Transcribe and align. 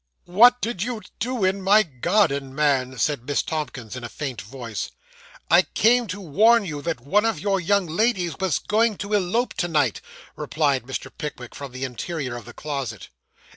'What 0.25 0.61
did 0.61 0.81
you 0.81 1.03
do 1.19 1.45
in 1.45 1.61
my 1.61 1.83
garden, 1.83 2.55
man?' 2.55 2.97
said 2.97 3.23
Miss 3.27 3.43
Tomkins, 3.43 3.95
in 3.95 4.03
a 4.03 4.09
faint 4.09 4.41
voice. 4.41 4.89
'I 5.51 5.61
came 5.75 6.07
to 6.07 6.19
warn 6.19 6.65
you 6.65 6.81
that 6.81 7.01
one 7.01 7.23
of 7.23 7.39
your 7.39 7.59
young 7.59 7.85
ladies 7.85 8.35
was 8.39 8.57
going 8.57 8.97
to 8.97 9.13
elope 9.13 9.53
to 9.53 9.67
night,' 9.67 10.01
replied 10.35 10.85
Mr. 10.85 11.11
Pickwick, 11.15 11.53
from 11.53 11.71
the 11.71 11.83
interior 11.83 12.35
of 12.35 12.45
the 12.45 12.53
closet. 12.53 13.09